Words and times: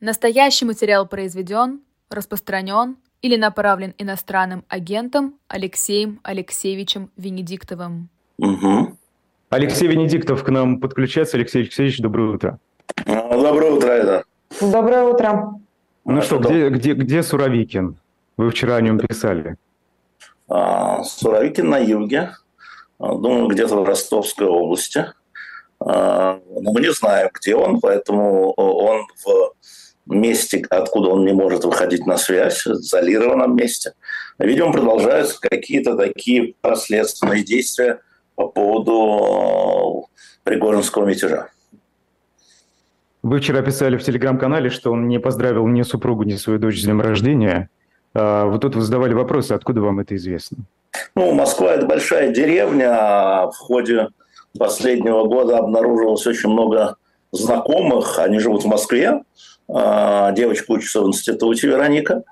Настоящий 0.00 0.64
материал 0.64 1.06
произведен, 1.06 1.82
распространен 2.08 2.96
или 3.20 3.36
направлен 3.36 3.94
иностранным 3.98 4.64
агентом 4.66 5.34
Алексеем 5.46 6.20
Алексеевичем 6.22 7.10
Венедиктовым. 7.18 8.08
Угу. 8.38 8.96
Алексей 9.50 9.88
Венедиктов 9.88 10.42
к 10.42 10.48
нам 10.48 10.80
подключается. 10.80 11.36
Алексей 11.36 11.62
Алексеевич, 11.62 11.98
доброе 11.98 12.30
утро. 12.30 12.58
А, 13.04 13.36
доброе 13.36 13.72
утро, 13.72 13.88
это. 13.88 14.24
Доброе 14.58 15.02
утро. 15.02 15.60
Ну 16.06 16.18
а 16.18 16.22
что, 16.22 16.38
где, 16.38 16.70
где, 16.70 16.94
где 16.94 17.22
Суровикин? 17.22 17.98
Вы 18.38 18.50
вчера 18.50 18.76
о 18.76 18.80
нем 18.80 18.98
писали. 19.00 19.56
А, 20.48 21.04
Суровикин 21.04 21.68
на 21.68 21.76
юге. 21.76 22.30
А, 22.98 23.16
думаю, 23.16 23.48
где-то 23.48 23.76
в 23.76 23.84
Ростовской 23.84 24.46
области. 24.46 25.12
А, 25.78 26.40
но 26.58 26.72
мы 26.72 26.80
не 26.80 26.90
знаем, 26.90 27.28
где 27.34 27.54
он, 27.54 27.80
поэтому 27.80 28.52
он 28.52 29.06
в 29.22 29.52
месте, 30.06 30.64
откуда 30.70 31.10
он 31.10 31.24
не 31.24 31.32
может 31.32 31.64
выходить 31.64 32.06
на 32.06 32.16
связь, 32.16 32.64
в 32.64 32.72
изолированном 32.72 33.54
месте. 33.54 33.92
Видимо, 34.38 34.72
продолжаются 34.72 35.40
какие-то 35.40 35.96
такие 35.96 36.54
последственные 36.60 37.44
действия 37.44 38.00
по 38.34 38.48
поводу 38.48 40.08
Пригожинского 40.44 41.04
мятежа. 41.04 41.48
Вы 43.22 43.40
вчера 43.40 43.60
писали 43.60 43.98
в 43.98 44.02
телеграм-канале, 44.02 44.70
что 44.70 44.92
он 44.92 45.06
не 45.08 45.20
поздравил 45.20 45.66
ни 45.66 45.82
супругу, 45.82 46.22
ни 46.22 46.36
свою 46.36 46.58
дочь 46.58 46.80
с 46.80 46.84
днем 46.84 47.02
рождения. 47.02 47.68
А 48.14 48.46
вот 48.46 48.62
тут 48.62 48.74
вы 48.74 48.80
задавали 48.80 49.12
вопросы, 49.12 49.52
откуда 49.52 49.82
вам 49.82 50.00
это 50.00 50.16
известно? 50.16 50.58
Ну, 51.14 51.32
Москва– 51.32 51.74
это 51.74 51.86
большая 51.86 52.32
деревня. 52.32 52.88
А 52.92 53.50
в 53.50 53.56
ходе 53.56 54.08
последнего 54.58 55.24
года 55.24 55.58
обнаружилось 55.58 56.26
очень 56.26 56.48
много 56.48 56.96
знакомых. 57.32 58.18
Они 58.18 58.38
живут 58.38 58.64
в 58.64 58.66
Москве. 58.66 59.22
А, 59.68 60.32
девочка 60.32 60.72
учится 60.72 61.02
в 61.02 61.08
институте 61.08 61.68
Вероника. 61.68 62.24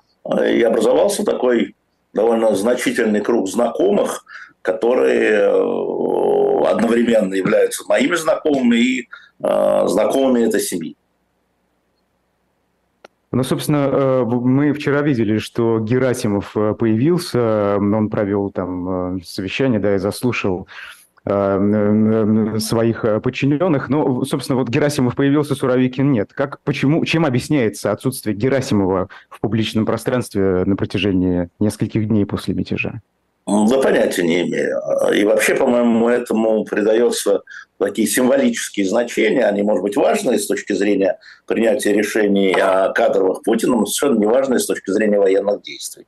И 0.47 0.61
образовался 0.61 1.23
такой 1.23 1.75
довольно 2.13 2.55
значительный 2.55 3.21
круг 3.21 3.47
знакомых, 3.47 4.25
которые 4.61 5.39
э, 5.41 6.67
одновременно 6.67 7.33
являются 7.33 7.83
моими 7.87 8.15
знакомыми 8.15 8.75
и 8.75 9.09
э, 9.43 9.87
знакомыми 9.87 10.45
этой 10.45 10.59
семьи. 10.59 10.95
Ну, 13.31 13.43
собственно, 13.43 13.89
э, 13.91 14.23
мы 14.25 14.73
вчера 14.73 15.01
видели, 15.01 15.37
что 15.37 15.79
Герасимов 15.79 16.53
появился, 16.53 17.77
он 17.77 18.09
провел 18.09 18.51
там 18.51 19.21
совещание, 19.23 19.79
да, 19.79 19.95
и 19.95 19.99
заслушал 19.99 20.67
своих 21.25 23.05
подчиненных. 23.23 23.89
Но, 23.89 24.23
собственно, 24.23 24.57
вот 24.57 24.69
Герасимов 24.69 25.15
появился, 25.15 25.55
Суровикин 25.55 26.11
нет. 26.11 26.33
Как, 26.33 26.59
почему, 26.61 27.03
чем 27.05 27.25
объясняется 27.25 27.91
отсутствие 27.91 28.35
Герасимова 28.35 29.09
в 29.29 29.39
публичном 29.39 29.85
пространстве 29.85 30.63
на 30.65 30.75
протяжении 30.75 31.49
нескольких 31.59 32.07
дней 32.07 32.25
после 32.25 32.53
мятежа? 32.53 33.01
Да 33.67 33.77
понятия 33.79 34.23
не 34.23 34.41
имею. 34.41 34.79
И 35.13 35.23
вообще, 35.23 35.55
по-моему, 35.55 36.07
этому 36.07 36.63
придается 36.65 37.41
такие 37.79 38.07
символические 38.07 38.85
значения. 38.87 39.45
Они, 39.45 39.63
может 39.63 39.83
быть, 39.83 39.95
важные 39.95 40.37
с 40.37 40.45
точки 40.45 40.73
зрения 40.73 41.17
принятия 41.47 41.93
решений 41.93 42.53
о 42.53 42.89
кадровых 42.89 43.41
Путина, 43.43 43.75
но 43.77 43.85
совершенно 43.85 44.19
не 44.19 44.25
важные 44.27 44.59
с 44.59 44.65
точки 44.65 44.91
зрения 44.91 45.17
военных 45.17 45.61
действий. 45.63 46.05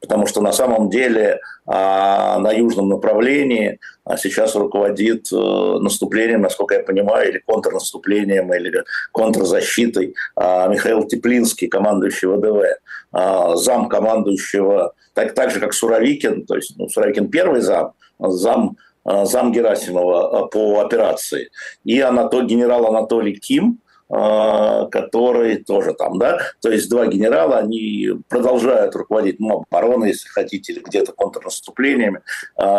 Потому 0.00 0.26
что 0.26 0.40
на 0.40 0.52
самом 0.52 0.90
деле 0.90 1.40
а, 1.64 2.38
на 2.40 2.50
южном 2.52 2.88
направлении 2.88 3.78
а, 4.04 4.16
сейчас 4.16 4.56
руководит 4.56 5.32
э, 5.32 5.36
наступлением, 5.36 6.42
насколько 6.42 6.74
я 6.74 6.82
понимаю, 6.82 7.30
или 7.30 7.38
контрнаступлением, 7.38 8.52
или 8.52 8.82
контрзащитой 9.12 10.14
а, 10.34 10.66
Михаил 10.66 11.04
Теплинский, 11.04 11.68
командующий 11.68 12.28
ВДВ, 12.28 13.60
зам 13.60 13.88
командующего, 13.88 14.94
так, 15.14 15.34
так 15.34 15.50
же, 15.50 15.60
как 15.60 15.74
Суровикин, 15.74 16.46
то 16.46 16.56
есть 16.56 16.74
ну, 16.78 16.88
Суровикин 16.88 17.28
первый 17.28 17.60
зам, 17.60 17.92
зам 18.18 18.76
зам 19.04 19.50
Герасимова 19.50 20.46
по 20.46 20.80
операции, 20.80 21.50
и 21.84 21.98
Анатолий, 22.00 22.46
генерал 22.46 22.86
Анатолий 22.86 23.34
Ким, 23.34 23.80
а, 24.14 24.88
который 24.88 25.56
тоже 25.56 25.94
там, 25.94 26.18
да, 26.18 26.38
то 26.60 26.70
есть 26.70 26.90
два 26.90 27.06
генерала, 27.06 27.56
они 27.58 28.10
продолжают 28.28 28.94
руководить 28.94 29.40
ну, 29.40 29.64
обороной, 29.70 30.08
если 30.08 30.28
хотите, 30.28 30.74
или 30.74 30.80
где-то 30.80 31.12
контрнаступлениями. 31.12 32.20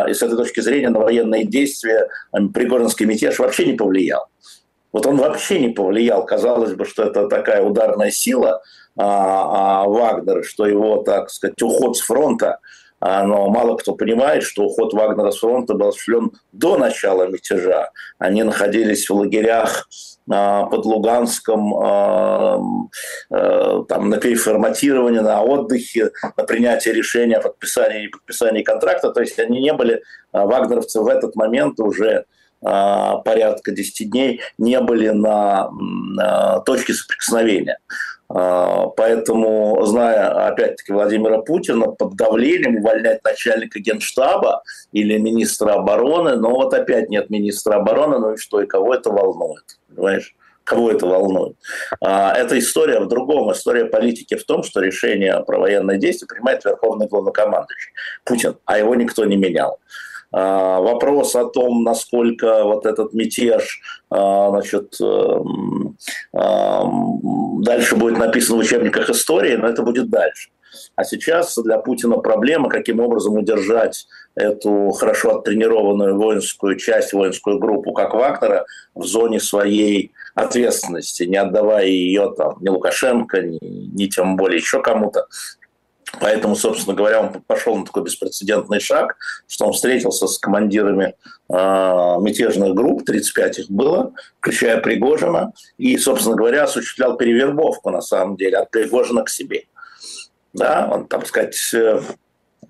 И 0.07 0.13
с 0.13 0.21
этой 0.21 0.37
точки 0.37 0.59
зрения 0.59 0.89
на 0.89 0.99
военные 0.99 1.43
действия 1.43 2.07
Пригожинский 2.53 3.07
мятеж 3.07 3.39
вообще 3.39 3.65
не 3.65 3.73
повлиял. 3.73 4.27
Вот 4.91 5.07
он 5.07 5.17
вообще 5.17 5.59
не 5.59 5.69
повлиял. 5.69 6.23
Казалось 6.23 6.75
бы, 6.75 6.85
что 6.85 7.03
это 7.03 7.27
такая 7.27 7.63
ударная 7.63 8.11
сила 8.11 8.61
а, 8.97 9.83
а 9.83 9.87
Вагнера, 9.87 10.43
что 10.43 10.65
его, 10.65 11.03
так 11.03 11.29
сказать, 11.29 11.61
уход 11.61 11.97
с 11.97 12.01
фронта 12.01 12.59
но 13.03 13.49
мало 13.49 13.75
кто 13.75 13.95
понимает, 13.95 14.43
что 14.43 14.63
уход 14.63 14.93
Вагнера 14.93 15.31
с 15.31 15.39
фронта 15.39 15.73
был 15.73 15.89
осуществлен 15.89 16.31
до 16.53 16.77
начала 16.77 17.27
мятежа. 17.27 17.89
Они 18.17 18.43
находились 18.43 19.09
в 19.09 19.13
лагерях 19.13 19.89
а, 20.31 20.65
под 20.67 20.85
Луганском, 20.85 21.75
а, 21.75 22.61
а, 23.29 23.83
там, 23.89 24.09
на 24.09 24.17
переформатировании, 24.17 25.19
на 25.19 25.41
отдыхе, 25.41 26.11
на 26.37 26.43
принятие 26.45 26.93
решения 26.93 27.37
о 27.37 27.41
подписании 27.41 28.05
и 28.05 28.09
подписании 28.09 28.63
контракта. 28.63 29.11
То 29.11 29.19
есть 29.19 29.37
они 29.37 29.59
не 29.59 29.73
были, 29.73 30.01
вагнеровцы 30.31 31.01
в 31.01 31.07
этот 31.07 31.35
момент 31.35 31.79
уже 31.79 32.25
порядка 32.61 33.71
10 33.71 34.09
дней 34.09 34.39
не 34.57 34.79
были 34.79 35.09
на 35.09 35.69
точке 36.65 36.93
соприкосновения. 36.93 37.77
А, 38.35 38.87
поэтому, 38.87 39.79
зная, 39.85 40.47
опять-таки, 40.47 40.91
Владимира 40.91 41.39
Путина, 41.39 41.87
под 41.91 42.15
давлением 42.15 42.77
увольнять 42.77 43.23
начальника 43.23 43.79
генштаба 43.79 44.63
или 44.91 45.19
министра 45.19 45.73
обороны, 45.73 46.35
но 46.37 46.49
вот 46.49 46.73
опять 46.73 47.09
нет 47.09 47.29
министра 47.29 47.75
обороны, 47.75 48.17
ну 48.17 48.33
и 48.33 48.37
что, 48.37 48.61
и 48.61 48.65
кого 48.65 48.95
это 48.95 49.11
волнует, 49.11 49.77
понимаешь? 49.87 50.35
Кого 50.63 50.91
это 50.91 51.05
волнует? 51.05 51.57
А, 52.01 52.33
эта 52.35 52.57
история 52.57 52.99
в 53.01 53.07
другом. 53.07 53.51
История 53.51 53.85
политики 53.85 54.35
в 54.35 54.45
том, 54.45 54.63
что 54.63 54.79
решение 54.79 55.43
про 55.45 55.59
военные 55.59 55.99
действия 55.99 56.25
принимает 56.25 56.65
Верховный 56.65 57.07
главнокомандующий 57.07 57.91
Путин, 58.23 58.57
а 58.65 58.79
его 58.79 58.95
никто 58.95 59.25
не 59.25 59.35
менял. 59.35 59.79
А, 60.35 60.79
вопрос 60.81 61.35
о 61.35 61.45
том, 61.45 61.83
насколько 61.83 62.63
вот 62.63 62.87
этот 62.87 63.13
мятеж 63.13 63.81
а, 64.09 64.49
значит, 64.49 64.95
эм, 64.99 65.95
дальше 67.61 67.95
будет 67.95 68.17
написано 68.17 68.57
в 68.57 68.61
учебниках 68.61 69.11
истории, 69.11 69.55
но 69.55 69.67
это 69.67 69.83
будет 69.83 70.09
дальше. 70.09 70.49
А 70.95 71.03
сейчас 71.03 71.55
для 71.57 71.77
Путина 71.77 72.17
проблема, 72.17 72.67
каким 72.67 72.99
образом 72.99 73.35
удержать 73.35 74.07
эту 74.33 74.89
хорошо 74.91 75.37
оттренированную 75.37 76.17
воинскую 76.17 76.77
часть, 76.77 77.13
воинскую 77.13 77.59
группу, 77.59 77.93
как 77.93 78.15
Вагнера, 78.15 78.65
в 78.95 79.03
зоне 79.05 79.39
своей 79.39 80.13
ответственности, 80.33 81.23
не 81.23 81.37
отдавая 81.37 81.85
ее 81.85 82.33
там 82.35 82.57
ни 82.61 82.69
Лукашенко, 82.69 83.41
ни, 83.41 83.59
ни 83.61 84.07
тем 84.07 84.35
более 84.35 84.57
еще 84.57 84.81
кому-то, 84.81 85.27
Поэтому, 86.19 86.55
собственно 86.55 86.95
говоря, 86.95 87.21
он 87.21 87.41
пошел 87.41 87.75
на 87.75 87.85
такой 87.85 88.03
беспрецедентный 88.03 88.79
шаг, 88.79 89.17
что 89.47 89.65
он 89.65 89.73
встретился 89.73 90.27
с 90.27 90.37
командирами 90.37 91.15
э, 91.49 91.53
мятежных 91.53 92.75
групп, 92.75 93.03
35 93.05 93.59
их 93.59 93.69
было, 93.69 94.13
включая 94.39 94.79
Пригожина, 94.79 95.53
и, 95.77 95.97
собственно 95.97 96.35
говоря, 96.35 96.63
осуществлял 96.63 97.17
перевербовку, 97.17 97.89
на 97.89 98.01
самом 98.01 98.37
деле, 98.37 98.57
от 98.57 98.69
Пригожина 98.69 99.23
к 99.23 99.29
себе. 99.29 99.63
Да, 100.53 100.87
он, 100.91 101.07
так 101.07 101.25
сказать, 101.25 101.57
э, 101.73 102.01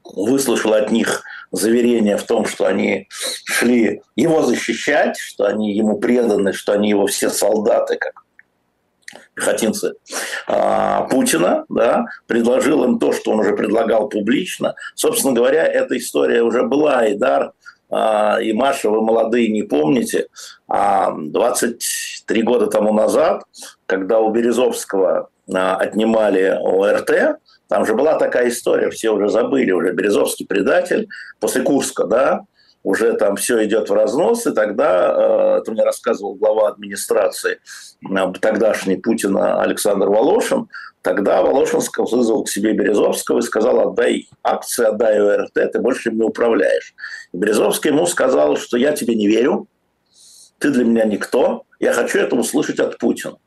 выслушал 0.03 0.73
от 0.73 0.91
них 0.91 1.23
заверение 1.51 2.17
в 2.17 2.23
том, 2.23 2.45
что 2.45 2.65
они 2.65 3.07
шли 3.09 4.01
его 4.15 4.41
защищать, 4.43 5.17
что 5.17 5.45
они 5.45 5.75
ему 5.75 5.99
преданы, 5.99 6.53
что 6.53 6.73
они 6.73 6.89
его 6.89 7.07
все 7.07 7.29
солдаты, 7.29 7.97
как 7.97 8.23
пехотинцы 9.35 9.93
а, 10.47 11.03
Путина, 11.03 11.65
да, 11.69 12.05
предложил 12.27 12.83
им 12.83 12.99
то, 12.99 13.13
что 13.13 13.31
он 13.31 13.39
уже 13.39 13.55
предлагал 13.55 14.09
публично. 14.09 14.75
Собственно 14.95 15.33
говоря, 15.33 15.65
эта 15.65 15.97
история 15.97 16.43
уже 16.43 16.63
была, 16.63 17.05
и 17.05 17.15
Дар, 17.15 17.53
а, 17.89 18.39
и 18.41 18.53
Маша, 18.53 18.89
вы 18.89 19.01
молодые, 19.01 19.49
не 19.49 19.63
помните, 19.63 20.27
а 20.67 21.13
23 21.15 22.41
года 22.43 22.67
тому 22.67 22.93
назад, 22.93 23.43
когда 23.85 24.19
у 24.19 24.31
Березовского 24.31 25.29
а, 25.53 25.75
отнимали 25.75 26.57
ОРТ, 26.61 27.39
там 27.67 27.85
же 27.85 27.95
была 27.95 28.17
такая 28.17 28.49
история, 28.49 28.89
все 28.89 29.11
уже 29.11 29.29
забыли, 29.29 29.71
уже 29.71 29.93
Березовский 29.93 30.45
предатель 30.45 31.07
после 31.39 31.61
Курска, 31.61 32.05
да, 32.05 32.41
уже 32.83 33.13
там 33.13 33.37
все 33.37 33.63
идет 33.65 33.89
в 33.89 33.93
разнос, 33.93 34.45
и 34.45 34.51
тогда, 34.51 35.13
э, 35.15 35.57
это 35.61 35.71
мне 35.71 35.83
рассказывал 35.83 36.35
глава 36.35 36.67
администрации 36.67 37.59
э, 38.09 38.33
тогдашний 38.41 38.97
Путина 38.97 39.61
Александр 39.61 40.09
Волошин, 40.09 40.67
тогда 41.01 41.41
Волошин 41.41 41.79
вызвал 41.97 42.43
к 42.43 42.49
себе 42.49 42.73
Березовского 42.73 43.39
и 43.39 43.41
сказал, 43.41 43.79
отдай 43.79 44.27
акции, 44.43 44.85
отдай 44.85 45.19
ОРТ, 45.19 45.53
ты 45.53 45.79
больше 45.79 46.09
им 46.09 46.17
не 46.17 46.23
управляешь. 46.23 46.93
И 47.33 47.37
Березовский 47.37 47.91
ему 47.91 48.05
сказал, 48.05 48.57
что 48.57 48.77
я 48.77 48.91
тебе 48.91 49.15
не 49.15 49.27
верю, 49.27 49.67
ты 50.59 50.69
для 50.69 50.83
меня 50.83 51.05
никто, 51.05 51.63
я 51.79 51.93
хочу 51.93 52.19
это 52.19 52.35
услышать 52.35 52.79
от 52.79 52.97
Путина. 52.97 53.37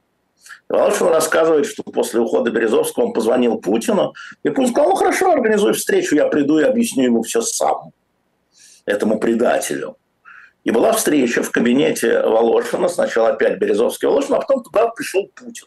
Волошин 0.69 1.09
рассказывает, 1.09 1.67
что 1.67 1.83
после 1.85 2.21
ухода 2.21 2.51
Березовского 2.51 3.05
он 3.05 3.13
позвонил 3.13 3.59
Путину, 3.59 4.15
и 4.43 4.49
Путин 4.49 4.73
сказал, 4.73 4.91
ну 4.91 4.97
хорошо, 4.97 5.33
организуй 5.33 5.75
встречу, 5.75 6.17
я 6.17 6.27
приду 6.27 6.59
и 6.59 6.65
объясню 6.65 7.05
ему 7.05 7.23
все 7.23 7.41
сам, 7.41 7.93
этому 8.87 9.19
предателю. 9.19 9.97
И 10.65 10.71
была 10.71 10.93
встреча 10.93 11.43
в 11.43 11.51
кабинете 11.51 12.21
Волошина, 12.23 12.89
сначала 12.89 13.31
опять 13.31 13.59
Березовский 13.59 14.09
Волошин, 14.09 14.35
а 14.35 14.41
потом 14.41 14.63
туда 14.63 14.89
пришел 14.89 15.31
Путин. 15.35 15.67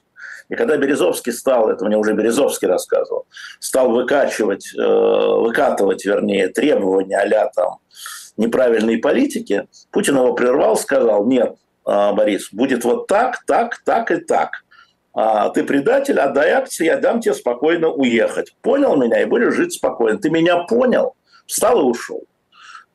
И 0.50 0.56
когда 0.56 0.76
Березовский 0.78 1.32
стал, 1.32 1.70
это 1.70 1.86
мне 1.86 1.96
уже 1.96 2.14
Березовский 2.14 2.68
рассказывал, 2.68 3.28
стал 3.60 3.92
выкачивать, 3.92 4.74
э, 4.76 4.82
выкатывать, 4.82 6.04
вернее, 6.06 6.50
требования 6.50 7.18
а 7.18 7.50
там 7.50 7.78
неправильной 8.36 8.98
политики, 8.98 9.68
Путин 9.92 10.18
его 10.18 10.34
прервал, 10.34 10.76
сказал, 10.76 11.26
нет, 11.26 11.56
э, 11.86 12.14
Борис, 12.14 12.50
будет 12.52 12.84
вот 12.84 13.08
так, 13.08 13.44
так, 13.46 13.78
так 13.86 14.12
и 14.12 14.18
так. 14.18 14.64
А, 15.14 15.50
ты 15.50 15.64
предатель, 15.64 16.20
отдай 16.20 16.52
акции, 16.52 16.86
я 16.86 16.98
дам 16.98 17.20
тебе 17.20 17.34
спокойно 17.34 17.90
уехать. 17.90 18.56
Понял 18.62 18.96
меня 18.96 19.22
и 19.22 19.26
будешь 19.26 19.54
жить 19.54 19.74
спокойно. 19.74 20.20
Ты 20.20 20.30
меня 20.30 20.60
понял, 20.64 21.16
встал 21.46 21.82
и 21.82 21.84
ушел. 21.84 22.24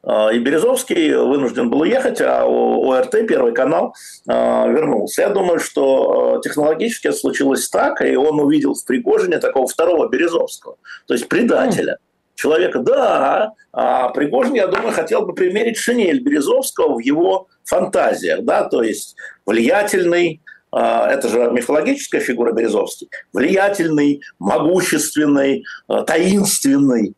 А, 0.06 0.30
и 0.32 0.38
Березовский 0.38 1.14
вынужден 1.14 1.70
был 1.70 1.80
уехать, 1.80 2.20
а 2.20 2.44
ОРТ, 2.44 3.26
Первый 3.26 3.54
канал, 3.54 3.94
а, 4.28 4.66
вернулся. 4.68 5.22
Я 5.22 5.30
думаю, 5.30 5.58
что 5.58 6.36
а, 6.36 6.40
технологически 6.42 7.08
это 7.08 7.16
случилось 7.16 7.68
так, 7.68 8.02
и 8.02 8.14
он 8.16 8.38
увидел 8.40 8.74
в 8.74 8.84
Пригожине 8.84 9.38
такого 9.38 9.66
второго 9.66 10.08
Березовского, 10.08 10.76
то 11.06 11.14
есть 11.14 11.28
предателя. 11.28 11.98
Человека, 12.36 12.80
да, 12.80 13.52
а 13.72 14.08
Пригожин, 14.08 14.54
я 14.54 14.66
думаю, 14.66 14.92
хотел 14.92 15.24
бы 15.24 15.34
примерить 15.34 15.76
шинель 15.76 16.20
Березовского 16.20 16.96
в 16.96 16.98
его 16.98 17.46
фантазиях, 17.62 18.42
да, 18.42 18.64
то 18.64 18.82
есть 18.82 19.14
влиятельный, 19.46 20.42
это 20.72 21.28
же 21.28 21.52
мифологическая 21.52 22.20
фигура 22.20 22.50
Березовский, 22.50 23.08
влиятельный, 23.32 24.20
могущественный, 24.40 25.64
таинственный, 25.86 27.14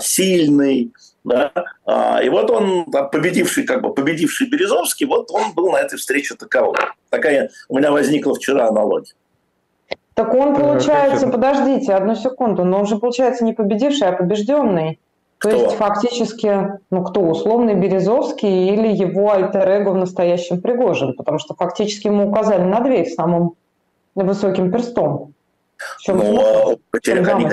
сильный, 0.00 0.92
да? 1.28 1.52
А, 1.84 2.20
и 2.22 2.28
вот 2.28 2.50
он, 2.50 2.86
победивший, 2.86 3.64
как 3.64 3.82
бы 3.82 3.92
победивший 3.92 4.48
Березовский, 4.48 5.06
вот 5.06 5.30
он 5.30 5.52
был 5.54 5.70
на 5.70 5.78
этой 5.78 5.96
встрече 5.96 6.34
таковым. 6.34 6.76
Такая 7.10 7.50
у 7.68 7.78
меня 7.78 7.92
возникла 7.92 8.34
вчера 8.34 8.68
аналогия. 8.68 9.14
Так 10.14 10.34
он, 10.34 10.54
э, 10.54 10.58
получается, 10.58 11.28
подождите 11.28 11.94
одну 11.94 12.16
секунду, 12.16 12.64
но 12.64 12.80
он 12.80 12.86
же, 12.86 12.98
получается, 12.98 13.44
не 13.44 13.52
победивший, 13.52 14.08
а 14.08 14.12
побежденный. 14.12 14.98
Кто? 15.38 15.50
То 15.50 15.56
есть 15.56 15.76
фактически, 15.76 16.78
ну 16.90 17.04
кто, 17.04 17.20
условный 17.20 17.74
Березовский 17.74 18.70
или 18.70 18.88
его 18.88 19.30
альтер-эго 19.30 19.90
в 19.90 19.96
настоящем 19.96 20.60
Пригожин, 20.60 21.14
потому 21.14 21.38
что 21.38 21.54
фактически 21.54 22.08
ему 22.08 22.28
указали 22.28 22.62
на 22.62 22.80
дверь 22.80 23.08
самым 23.08 23.52
высоким 24.16 24.72
перстом. 24.72 25.34
Ну, 26.08 26.80
потеря 26.90 27.24
они 27.36 27.48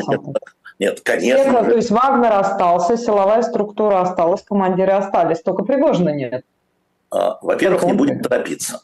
нет, 0.79 1.01
конечно. 1.01 1.43
Секла, 1.43 1.63
то 1.63 1.75
есть 1.75 1.91
Вагнер 1.91 2.33
остался, 2.33 2.97
силовая 2.97 3.41
структура 3.43 4.01
осталась, 4.01 4.41
командиры 4.41 4.91
остались, 4.91 5.41
только 5.41 5.63
Пригожина 5.63 6.09
нет. 6.09 6.43
А, 7.11 7.37
во-первых, 7.41 7.83
не 7.83 7.93
будет 7.93 8.21
торопиться. 8.23 8.81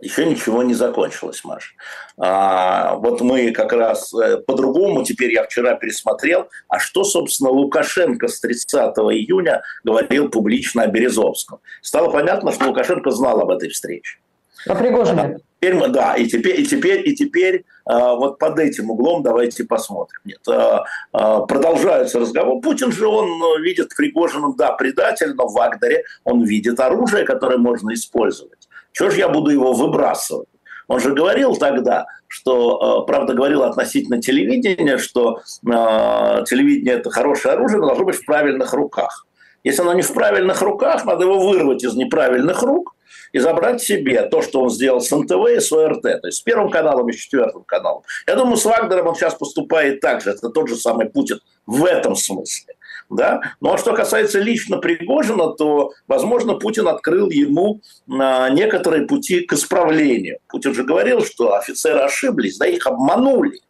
Еще 0.00 0.26
ничего 0.26 0.62
не 0.62 0.74
закончилось, 0.74 1.42
Маш. 1.42 1.74
А, 2.18 2.96
вот 2.96 3.22
мы 3.22 3.50
как 3.52 3.72
раз 3.72 4.12
э, 4.12 4.38
по-другому, 4.38 5.04
теперь 5.04 5.32
я 5.32 5.42
вчера 5.44 5.74
пересмотрел, 5.74 6.48
а 6.68 6.78
что, 6.78 7.02
собственно, 7.02 7.48
Лукашенко 7.50 8.28
с 8.28 8.40
30 8.40 8.70
июня 8.72 9.62
говорил 9.84 10.28
публично 10.28 10.82
о 10.82 10.86
Березовском. 10.88 11.60
Стало 11.80 12.10
понятно, 12.10 12.52
что 12.52 12.66
Лукашенко 12.66 13.10
знал 13.10 13.40
об 13.40 13.50
этой 13.50 13.70
встрече. 13.70 14.18
О 14.66 14.74
Пригожине. 14.74 15.38
Теперь 15.58 15.74
мы, 15.74 15.88
да, 15.88 16.14
и 16.14 16.26
теперь, 16.26 16.60
и 16.60 16.66
теперь, 16.66 17.08
и 17.08 17.14
теперь 17.14 17.56
э, 17.56 17.62
вот 17.86 18.38
под 18.38 18.58
этим 18.58 18.90
углом 18.90 19.22
давайте 19.22 19.64
посмотрим. 19.64 20.20
Нет, 20.24 20.40
э, 20.48 20.78
э, 21.14 21.40
продолжаются 21.48 22.20
разговоры. 22.20 22.60
Путин 22.60 22.92
же 22.92 23.06
он 23.06 23.26
э, 23.26 23.62
видит 23.62 23.88
Пригожина, 23.96 24.52
да, 24.56 24.72
предатель, 24.72 25.32
но 25.34 25.48
в 25.48 25.54
Вагнере 25.54 26.04
он 26.24 26.44
видит 26.44 26.78
оружие, 26.78 27.24
которое 27.24 27.56
можно 27.56 27.94
использовать. 27.94 28.68
Чего 28.92 29.10
же 29.10 29.18
я 29.18 29.28
буду 29.28 29.50
его 29.50 29.72
выбрасывать? 29.72 30.48
Он 30.88 31.00
же 31.00 31.14
говорил 31.14 31.56
тогда, 31.56 32.06
что, 32.28 33.04
э, 33.04 33.06
правда, 33.06 33.32
говорил 33.32 33.62
относительно 33.62 34.20
телевидения, 34.20 34.98
что 34.98 35.38
э, 35.38 36.44
телевидение 36.46 36.96
это 36.96 37.10
хорошее 37.10 37.54
оружие, 37.54 37.80
но 37.80 37.86
должно 37.86 38.04
быть 38.04 38.16
в 38.16 38.26
правильных 38.26 38.74
руках. 38.74 39.26
Если 39.64 39.80
оно 39.80 39.94
не 39.94 40.02
в 40.02 40.12
правильных 40.12 40.60
руках, 40.60 41.06
надо 41.06 41.24
его 41.24 41.40
вырвать 41.48 41.82
из 41.82 41.94
неправильных 41.94 42.62
рук 42.62 42.95
и 43.32 43.38
забрать 43.38 43.82
себе 43.82 44.22
то, 44.22 44.42
что 44.42 44.62
он 44.62 44.70
сделал 44.70 45.00
с 45.00 45.10
НТВ 45.10 45.48
и 45.50 45.60
с 45.60 45.72
ОРТ, 45.72 46.02
то 46.02 46.26
есть 46.26 46.38
с 46.38 46.40
Первым 46.40 46.70
каналом 46.70 47.08
и 47.08 47.12
Четвертым 47.12 47.64
каналом. 47.64 48.02
Я 48.26 48.36
думаю, 48.36 48.56
с 48.56 48.64
Вагнером 48.64 49.08
он 49.08 49.14
сейчас 49.14 49.34
поступает 49.34 50.00
так 50.00 50.22
же. 50.22 50.30
Это 50.30 50.48
тот 50.50 50.68
же 50.68 50.76
самый 50.76 51.06
Путин 51.06 51.40
в 51.66 51.84
этом 51.84 52.14
смысле. 52.16 52.74
Да? 53.10 53.40
Ну 53.60 53.72
а 53.72 53.78
что 53.78 53.94
касается 53.94 54.40
лично 54.40 54.78
Пригожина, 54.78 55.52
то, 55.52 55.92
возможно, 56.08 56.54
Путин 56.54 56.88
открыл 56.88 57.30
ему 57.30 57.80
а, 58.10 58.48
некоторые 58.50 59.06
пути 59.06 59.40
к 59.40 59.52
исправлению. 59.52 60.38
Путин 60.48 60.74
же 60.74 60.84
говорил, 60.84 61.24
что 61.24 61.54
офицеры 61.54 62.00
ошиблись, 62.00 62.58
да, 62.58 62.66
их 62.66 62.86
обманули. 62.86 63.60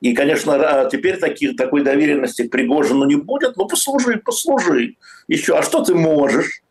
И, 0.00 0.14
конечно, 0.14 0.88
теперь 0.90 1.18
таких, 1.18 1.56
такой 1.56 1.82
доверенности 1.82 2.46
к 2.46 2.50
Пригожину 2.50 3.04
не 3.04 3.16
будет. 3.16 3.56
Ну, 3.56 3.66
послужи, 3.66 4.16
послужи. 4.24 4.96
Еще, 5.28 5.54
а 5.56 5.62
что 5.62 5.84
ты 5.84 5.94
можешь? 5.94 6.62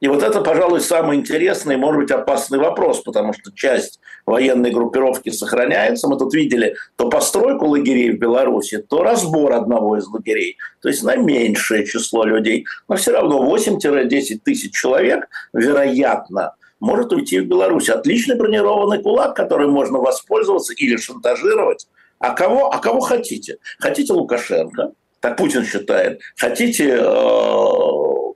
И 0.00 0.08
вот 0.08 0.22
это, 0.22 0.40
пожалуй, 0.40 0.80
самый 0.80 1.16
интересный 1.16 1.76
может 1.76 2.00
быть, 2.00 2.10
опасный 2.10 2.58
вопрос, 2.58 3.00
потому 3.00 3.32
что 3.32 3.52
часть 3.52 4.00
военной 4.26 4.70
группировки 4.70 5.30
сохраняется. 5.30 6.08
Мы 6.08 6.18
тут 6.18 6.34
видели 6.34 6.76
то 6.96 7.08
постройку 7.08 7.66
лагерей 7.66 8.12
в 8.12 8.18
Беларуси, 8.18 8.78
то 8.78 9.02
разбор 9.02 9.52
одного 9.52 9.96
из 9.96 10.06
лагерей. 10.06 10.56
То 10.80 10.88
есть 10.88 11.02
на 11.02 11.16
меньшее 11.16 11.84
число 11.86 12.24
людей. 12.24 12.66
Но 12.88 12.96
все 12.96 13.12
равно 13.12 13.44
8-10 13.54 14.40
тысяч 14.44 14.72
человек, 14.72 15.28
вероятно, 15.52 16.54
может 16.80 17.12
уйти 17.12 17.40
в 17.40 17.46
Беларусь. 17.46 17.88
Отличный 17.88 18.36
бронированный 18.36 19.02
кулак, 19.02 19.34
который 19.34 19.66
можно 19.66 19.98
воспользоваться 19.98 20.72
или 20.74 20.96
шантажировать 20.96 21.88
а 22.18 22.34
кого, 22.34 22.72
а 22.72 22.78
кого 22.78 23.00
хотите? 23.00 23.58
Хотите 23.78 24.12
Лукашенко, 24.12 24.92
так 25.20 25.36
Путин 25.36 25.64
считает. 25.64 26.20
Хотите 26.36 26.98
э, 27.00 27.68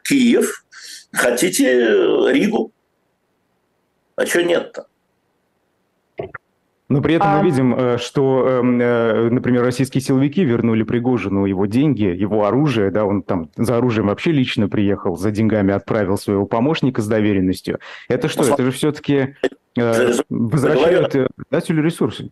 Киев, 0.04 0.64
хотите 1.12 2.32
Ригу. 2.32 2.72
А 4.16 4.26
что 4.26 4.42
нет-то? 4.42 4.86
Но 6.92 7.00
при 7.00 7.14
этом 7.14 7.28
а... 7.28 7.38
мы 7.38 7.44
видим, 7.48 7.74
э, 7.74 7.96
что, 7.96 8.46
эм, 8.46 8.78
э, 8.78 9.30
например, 9.30 9.62
российские 9.62 10.02
силовики 10.02 10.44
вернули 10.44 10.82
Пригожину 10.82 11.46
его 11.46 11.64
деньги, 11.64 12.02
его 12.02 12.44
оружие, 12.44 12.90
да, 12.90 13.06
он 13.06 13.22
там 13.22 13.48
за 13.56 13.78
оружием 13.78 14.08
вообще 14.08 14.30
лично 14.30 14.68
приехал, 14.68 15.16
за 15.16 15.30
деньгами 15.30 15.72
отправил 15.72 16.18
своего 16.18 16.44
помощника 16.44 17.00
с 17.00 17.08
доверенностью. 17.08 17.78
Это 18.10 18.28
что? 18.28 18.44
Ну, 18.44 18.52
это 18.52 18.64
же 18.64 18.72
все-таки 18.72 19.36
э, 19.78 20.12
возвращает 20.28 21.30
предателю 21.34 21.82
ресурсы 21.82 22.30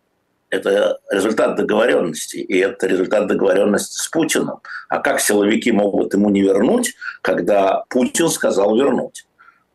это 0.51 0.99
результат 1.09 1.55
договоренности, 1.55 2.37
и 2.37 2.57
это 2.59 2.85
результат 2.85 3.27
договоренности 3.27 3.97
с 3.97 4.07
Путиным. 4.09 4.59
А 4.89 4.99
как 4.99 5.19
силовики 5.19 5.71
могут 5.71 6.13
ему 6.13 6.29
не 6.29 6.41
вернуть, 6.41 6.93
когда 7.21 7.83
Путин 7.89 8.29
сказал 8.29 8.75
вернуть? 8.75 9.25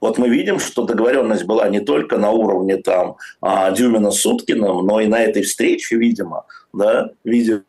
Вот 0.00 0.18
мы 0.18 0.28
видим, 0.28 0.61
что 0.61 0.85
договоренность 0.85 1.45
была 1.45 1.68
не 1.71 1.80
только 1.80 2.18
на 2.18 2.30
уровне 2.30 2.76
там 2.76 3.16
а, 3.40 3.71
Дюмина 3.71 4.11
с 4.11 4.25
Уткиным, 4.26 4.85
но 4.85 5.00
и 5.00 5.06
на 5.06 5.23
этой 5.23 5.42
встрече, 5.42 5.97
видимо, 5.97 6.45
да, 6.75 7.11
видимо, 7.25 7.62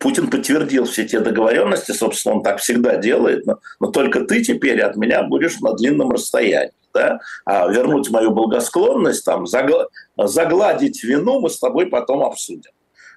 Путин 0.00 0.30
подтвердил 0.30 0.86
все 0.86 1.04
те 1.04 1.20
договоренности, 1.20 1.92
собственно, 1.92 2.36
он 2.36 2.42
так 2.42 2.58
всегда 2.60 2.96
делает, 2.96 3.44
но, 3.44 3.58
но 3.78 3.88
только 3.88 4.20
ты 4.20 4.42
теперь 4.42 4.80
от 4.80 4.96
меня 4.96 5.22
будешь 5.22 5.60
на 5.60 5.74
длинном 5.74 6.10
расстоянии 6.10 6.72
да, 6.96 7.20
а 7.44 7.68
вернуть 7.68 8.10
мою 8.10 8.30
благосклонность, 8.30 9.24
там, 9.24 9.46
загладить 9.46 11.04
вину 11.04 11.40
мы 11.40 11.50
с 11.50 11.58
тобой 11.58 11.86
потом 11.86 12.22
обсудим. 12.22 12.70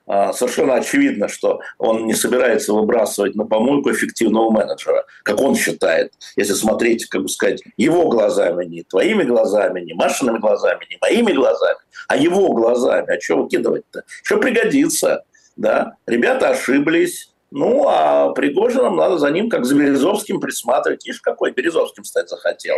А, 0.06 0.34
совершенно 0.34 0.74
очевидно, 0.74 1.28
что 1.28 1.62
он 1.78 2.08
не 2.08 2.14
собирается 2.14 2.74
выбрасывать 2.74 3.36
на 3.36 3.46
помойку 3.46 3.92
эффективного 3.92 4.50
менеджера, 4.50 5.06
как 5.24 5.40
он 5.40 5.56
считает, 5.56 6.14
если 6.36 6.54
смотреть, 6.54 7.06
как 7.06 7.22
бы 7.22 7.30
сказать, 7.30 7.62
его 7.78 8.10
глазами, 8.10 8.66
не 8.66 8.84
твоими 8.84 9.24
глазами, 9.24 9.82
не 9.82 9.94
Машиными 9.94 10.40
глазами, 10.40 10.86
не 10.90 10.98
моими 11.00 11.32
глазами, 11.32 11.80
а 12.08 12.18
его 12.18 12.54
глазами. 12.54 13.16
А 13.16 13.22
что 13.22 13.44
выкидывать-то? 13.44 14.04
Что 14.24 14.38
пригодится? 14.38 15.24
Да? 15.56 15.94
Ребята 16.08 16.50
ошиблись, 16.50 17.29
ну, 17.52 17.88
а 17.88 18.32
Пригожином 18.34 18.96
надо 18.96 19.18
за 19.18 19.32
ним, 19.32 19.50
как 19.50 19.66
за 19.66 19.76
Березовским, 19.76 20.40
присматривать. 20.40 21.06
Ишь, 21.08 21.20
какой 21.22 21.52
Березовским 21.52 22.04
стать 22.04 22.30
захотел. 22.30 22.76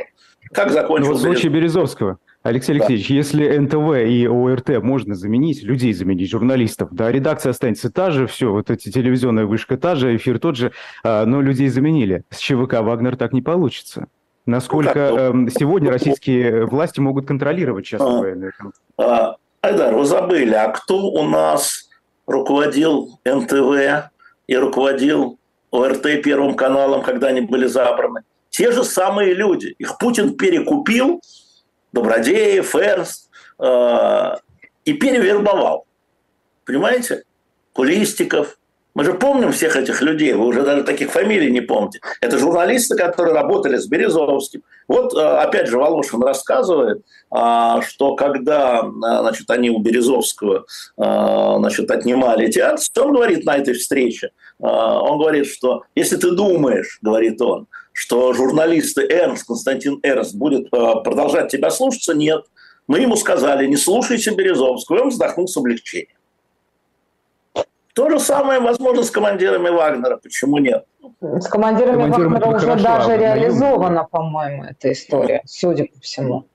Как 0.54 0.72
закончил 0.72 1.08
ну, 1.08 1.12
вот 1.14 1.20
в 1.20 1.22
случае 1.22 1.52
Березовского. 1.52 2.20
Алексей 2.44 2.74
Алексеевич, 2.74 3.08
да. 3.08 3.14
если 3.14 3.58
НТВ 3.58 4.10
и 4.10 4.28
ОРТ 4.28 4.82
можно 4.82 5.14
заменить, 5.14 5.62
людей 5.62 5.94
заменить, 5.94 6.30
журналистов, 6.30 6.90
да, 6.92 7.12
редакция 7.12 7.52
останется 7.52 7.92
та 7.92 8.10
же, 8.10 8.26
все, 8.26 8.52
вот 8.52 8.72
эти 8.72 8.92
телевизионная 8.92 9.46
вышка 9.46 9.78
та 9.78 9.94
же, 9.94 10.16
эфир 10.16 10.40
тот 10.40 10.56
же, 10.56 10.72
а, 11.04 11.26
но 11.26 11.42
людей 11.42 11.68
заменили. 11.68 12.24
С 12.32 12.40
ЧВК 12.40 12.82
«Вагнер» 12.82 13.16
так 13.16 13.34
не 13.34 13.44
получится. 13.44 14.08
Насколько 14.48 15.30
ну? 15.32 15.34
Ну, 15.34 15.50
сегодня 15.50 15.92
российские 15.92 16.66
власти 16.66 17.00
могут 17.00 17.28
контролировать 17.28 17.94
а, 17.94 18.00
военную? 18.00 18.54
А, 18.98 19.36
Айдар, 19.62 19.94
вы 19.94 20.06
забыли, 20.06 20.56
а 20.56 20.70
кто 20.70 21.12
у 21.12 21.24
нас 21.24 21.90
руководил 22.26 23.20
НТВ 23.24 24.10
и 24.52 24.56
руководил 24.58 25.40
ОРТ 25.72 26.22
Первым 26.22 26.56
каналом, 26.56 27.04
когда 27.04 27.28
они 27.28 27.40
были 27.40 27.68
забраны? 27.68 28.24
Те 28.50 28.72
же 28.72 28.84
самые 28.84 29.34
люди. 29.34 29.76
Их 29.80 29.98
Путин 29.98 30.36
перекупил, 30.36 31.22
Добродеев, 31.94 32.76
Эрст, 32.76 33.30
э, 33.60 34.36
и 34.84 34.94
перевербовал. 34.94 35.86
Понимаете? 36.66 37.24
Кулистиков, 37.72 38.58
мы 38.94 39.06
же 39.06 39.14
помним 39.14 39.54
всех 39.54 39.78
этих 39.78 40.02
людей, 40.02 40.34
вы 40.34 40.46
уже 40.48 40.64
даже 40.64 40.84
таких 40.84 41.12
фамилий 41.12 41.50
не 41.50 41.62
помните. 41.62 42.02
Это 42.20 42.38
журналисты, 42.38 42.98
которые 42.98 43.34
работали 43.34 43.78
с 43.78 43.88
Березовским. 43.88 44.64
Вот, 44.90 45.14
э, 45.14 45.18
опять 45.18 45.68
же, 45.68 45.78
Волошин 45.78 46.22
рассказывает, 46.22 47.02
а, 47.30 47.82
что 47.84 48.16
когда 48.16 48.82
значит, 49.00 49.50
они 49.50 49.70
у 49.70 49.80
Березовского 49.80 50.66
э, 50.98 51.54
значит, 51.60 51.90
отнимали 51.90 52.52
театр, 52.52 52.84
он 53.00 53.14
говорит 53.14 53.46
на 53.46 53.56
этой 53.56 53.76
встрече, 53.76 54.28
э, 54.28 54.30
он 54.62 55.18
говорит, 55.18 55.48
что 55.48 55.84
если 55.96 56.18
ты 56.18 56.32
думаешь, 56.32 57.00
говорит 57.02 57.42
он, 57.42 57.68
что 57.94 58.32
журналисты 58.34 59.02
Эрнст, 59.02 59.46
Константин 59.48 60.00
Эрнст 60.04 60.36
будет 60.36 60.70
продолжать 60.70 61.50
тебя 61.50 61.72
слушаться, 61.72 62.14
нет. 62.14 62.46
Мы 62.88 63.00
ему 63.00 63.16
сказали, 63.16 63.68
не 63.68 63.78
слушайся 63.78 64.36
Березовского, 64.36 64.98
и 64.98 65.02
он 65.02 65.10
вздохнул 65.10 65.48
с 65.48 65.58
облегчением. 65.58 66.18
То 67.94 68.10
же 68.10 68.20
самое, 68.20 68.60
возможно, 68.60 69.04
с 69.04 69.12
командирами 69.12 69.70
Вагнера. 69.70 70.18
Почему 70.18 70.60
нет? 70.60 70.86
С 71.20 71.48
командирами 71.48 72.04
Командиром 72.04 72.34
Вагнера 72.34 72.56
уже 72.56 72.66
хорошо, 72.66 72.84
даже 72.84 73.18
реализована, 73.18 74.04
по-моему, 74.06 74.64
эта 74.64 74.92
история, 74.94 75.42
судя 75.46 75.86
по 75.94 76.00
всему. 76.00 76.46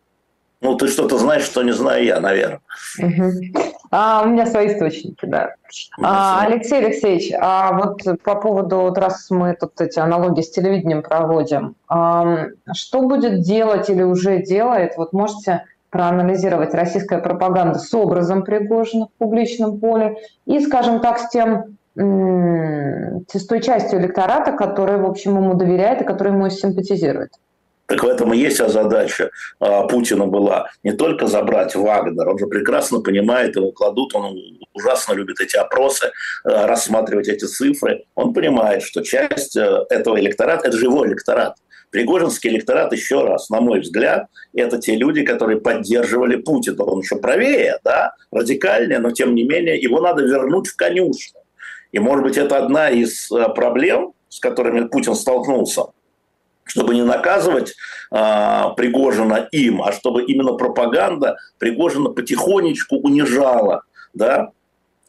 Ну, 0.66 0.75
ты 0.75 0.88
что-то 0.88 1.16
знаешь, 1.16 1.44
что 1.44 1.62
не 1.62 1.70
знаю 1.70 2.04
я, 2.04 2.18
наверное. 2.18 2.61
Угу. 2.99 3.61
А, 3.92 4.23
у 4.25 4.28
меня 4.30 4.46
свои 4.46 4.66
источники, 4.66 5.25
да. 5.25 5.54
А, 6.02 6.44
Алексей 6.44 6.85
Алексеевич, 6.85 7.32
а 7.40 7.73
вот 7.73 8.02
по 8.25 8.35
поводу, 8.35 8.78
вот 8.78 8.99
раз 8.99 9.30
мы 9.30 9.54
тут 9.54 9.80
эти 9.80 10.00
аналогии 10.00 10.42
с 10.42 10.50
телевидением 10.50 11.04
проводим, 11.04 11.76
а, 11.88 12.46
что 12.75 13.02
будет 13.02 13.42
делать 13.42 13.88
или 13.88 14.02
уже 14.02 14.42
делает, 14.42 14.96
вот 14.96 15.12
можете 15.12 15.62
проанализировать 15.90 16.75
российская 16.75 17.18
пропаганда 17.18 17.78
с 17.78 17.94
образом 17.94 18.42
Пригожина 18.42 19.06
в 19.06 19.18
публичном 19.18 19.78
поле 19.78 20.16
и, 20.46 20.58
скажем 20.58 20.99
так, 20.99 21.20
с 21.20 21.28
тем 21.28 21.76
с 21.96 23.46
той 23.46 23.62
частью 23.62 24.00
электората, 24.00 24.52
которая, 24.52 24.99
в 24.99 25.06
общем, 25.06 25.37
ему 25.37 25.54
доверяет 25.54 26.02
и 26.02 26.04
которая 26.04 26.35
ему 26.35 26.50
симпатизирует. 26.50 27.30
Так 27.87 28.02
в 28.02 28.07
этом 28.07 28.35
и 28.35 28.38
есть 28.38 28.57
задача 28.57 29.31
а, 29.61 29.87
Путина 29.87 30.26
была 30.26 30.69
не 30.83 30.93
только 30.93 31.28
забрать 31.28 31.76
Вагнер, 31.76 32.28
он 32.28 32.38
же 32.38 32.47
прекрасно 32.47 33.00
понимает, 33.00 33.55
его 33.55 33.71
кладут, 33.71 34.14
он 34.14 34.37
ужасно 34.75 35.12
любит 35.12 35.40
эти 35.40 35.57
опросы, 35.57 36.11
а, 36.45 36.66
рассматривать 36.66 37.28
эти 37.28 37.45
цифры. 37.45 38.05
Он 38.16 38.33
понимает, 38.35 38.83
что 38.83 39.02
часть 39.02 39.57
э, 39.57 39.85
этого 39.88 40.19
электората, 40.19 40.69
это 40.69 40.76
его 40.76 41.07
электорат, 41.07 41.57
Пригожинский 41.90 42.50
электорат, 42.50 42.93
еще 42.93 43.25
раз, 43.25 43.49
на 43.49 43.61
мой 43.61 43.81
взгляд, 43.81 44.26
это 44.55 44.78
те 44.78 44.97
люди, 44.97 45.23
которые 45.23 45.61
поддерживали 45.61 46.37
Путина. 46.37 46.83
Он 46.83 47.00
еще 47.00 47.16
правее, 47.16 47.78
да, 47.85 48.12
радикальнее, 48.33 48.99
но 48.99 49.12
тем 49.12 49.35
не 49.35 49.45
менее 49.45 49.78
его 49.81 50.00
надо 50.00 50.25
вернуть 50.25 50.66
в 50.66 50.76
конюшню. 50.76 51.40
И, 51.93 51.99
может 51.99 52.25
быть, 52.25 52.37
это 52.37 52.59
одна 52.59 52.90
из 52.90 53.31
э, 53.31 53.49
проблем, 53.55 54.12
с 54.28 54.40
которыми 54.40 54.88
Путин 54.88 55.14
столкнулся, 55.14 55.85
чтобы 56.66 56.94
не 56.94 57.02
наказывать 57.02 57.75
а, 58.11 58.70
Пригожина 58.70 59.49
им, 59.52 59.82
а 59.82 59.92
чтобы 59.92 60.23
именно 60.25 60.52
пропаганда 60.52 61.38
Пригожина 61.58 62.11
потихонечку 62.11 62.96
унижала. 62.96 63.82
Да? 64.12 64.50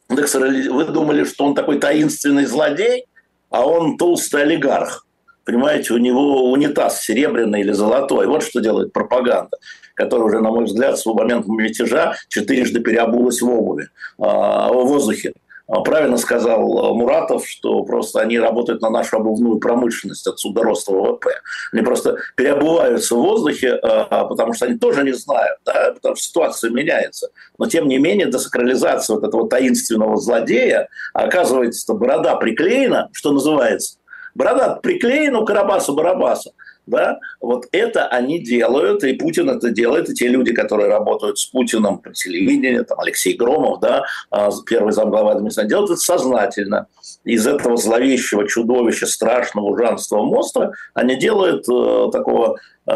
Вы 0.08 0.84
думали, 0.86 1.24
что 1.24 1.44
он 1.44 1.54
такой 1.54 1.78
таинственный 1.78 2.46
злодей, 2.46 3.04
а 3.50 3.66
он 3.66 3.98
толстый 3.98 4.42
олигарх 4.42 5.04
понимаете, 5.48 5.94
у 5.94 5.96
него 5.96 6.52
унитаз 6.52 7.00
серебряный 7.00 7.62
или 7.62 7.72
золотой. 7.72 8.26
Вот 8.26 8.42
что 8.42 8.60
делает 8.60 8.92
пропаганда, 8.92 9.56
которая 9.94 10.26
уже, 10.26 10.40
на 10.40 10.50
мой 10.50 10.66
взгляд, 10.66 10.98
с 10.98 11.06
момента 11.06 11.50
мятежа 11.50 12.16
четырежды 12.28 12.80
переобулась 12.80 13.40
в 13.40 13.48
обуви, 13.48 13.88
а, 14.18 14.70
в 14.70 14.86
воздухе. 14.86 15.32
А, 15.68 15.80
правильно 15.82 16.16
сказал 16.16 16.94
Муратов, 16.94 17.46
что 17.46 17.82
просто 17.84 18.20
они 18.20 18.38
работают 18.38 18.80
на 18.80 18.88
нашу 18.88 19.18
обувную 19.18 19.58
промышленность, 19.58 20.26
отсюда 20.26 20.62
рост 20.62 20.88
ВВП. 20.88 21.28
Они 21.72 21.82
просто 21.82 22.16
переобуваются 22.36 23.14
в 23.14 23.18
воздухе, 23.18 23.74
а, 23.74 24.24
потому 24.24 24.54
что 24.54 24.64
они 24.64 24.78
тоже 24.78 25.04
не 25.04 25.12
знают, 25.12 25.58
да, 25.66 25.92
потому 25.92 26.16
что 26.16 26.24
ситуация 26.24 26.70
меняется. 26.70 27.28
Но 27.58 27.66
тем 27.66 27.86
не 27.86 27.98
менее, 27.98 28.26
до 28.26 28.38
сакрализации 28.38 29.12
вот 29.12 29.24
этого 29.24 29.46
таинственного 29.48 30.16
злодея 30.16 30.88
оказывается, 31.12 31.92
борода 31.92 32.36
приклеена, 32.36 33.10
что 33.12 33.32
называется, 33.32 33.98
Борода 34.38 34.76
приклеена 34.76 35.40
у 35.40 35.44
Карабаса-Барабаса. 35.44 36.50
Да? 36.88 37.18
Вот 37.40 37.66
это 37.72 38.06
они 38.06 38.38
делают, 38.38 39.04
и 39.04 39.12
Путин 39.12 39.50
это 39.50 39.70
делает, 39.70 40.08
и 40.08 40.14
те 40.14 40.28
люди, 40.28 40.52
которые 40.52 40.88
работают 40.88 41.38
с 41.38 41.46
Путиным 41.46 41.98
по 41.98 42.12
телевидению, 42.12 42.84
там 42.84 42.98
Алексей 43.00 43.34
Громов, 43.34 43.80
да, 43.80 44.04
а, 44.30 44.50
первый 44.66 44.92
замглавы 44.92 45.32
администрации, 45.32 45.68
делают 45.68 45.90
это 45.90 46.00
сознательно. 46.00 46.86
Из 47.24 47.46
этого 47.46 47.76
зловещего 47.76 48.48
чудовища, 48.48 49.06
страшного, 49.06 49.66
ужасного 49.66 50.24
монстра 50.24 50.72
они 50.94 51.16
делают 51.16 51.68
э, 51.68 52.10
такого 52.12 52.58
э, 52.86 52.92